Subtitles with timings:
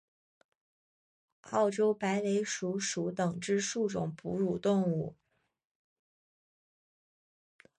[1.51, 5.15] 澳洲白尾鼠属等之数种哺乳动物。